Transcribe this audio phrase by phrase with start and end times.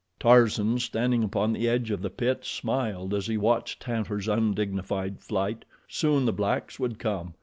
[0.19, 5.63] Tarzan, standing upon the edge of the pit, smiled as he watched Tantor's undignified flight.
[5.87, 7.35] Soon the blacks would come.